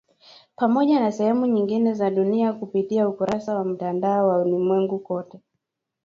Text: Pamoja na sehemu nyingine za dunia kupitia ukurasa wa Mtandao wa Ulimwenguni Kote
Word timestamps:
Pamoja 0.55 0.99
na 0.99 1.11
sehemu 1.11 1.45
nyingine 1.45 1.93
za 1.93 2.09
dunia 2.09 2.53
kupitia 2.53 3.07
ukurasa 3.09 3.55
wa 3.55 3.65
Mtandao 3.65 4.27
wa 4.27 4.41
Ulimwenguni 4.41 5.01
Kote 5.03 5.39